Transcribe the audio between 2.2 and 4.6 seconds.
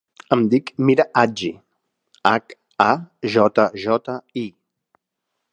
hac, a, jota, jota, i.